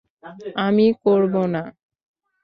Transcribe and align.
আমি 0.65 0.85
করব 1.03 1.33
না। 1.53 1.63